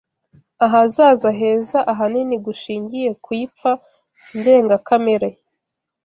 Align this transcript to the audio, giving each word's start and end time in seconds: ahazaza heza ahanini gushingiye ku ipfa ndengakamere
ahazaza 0.65 1.29
heza 1.39 1.79
ahanini 1.91 2.35
gushingiye 2.45 3.09
ku 3.23 3.29
ipfa 3.43 3.71
ndengakamere 4.37 5.29